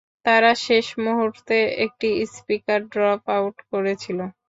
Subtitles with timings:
[0.25, 4.19] তারা শেষ মুহূর্তে একটি স্পিকার ড্রপ আউট করেছিল।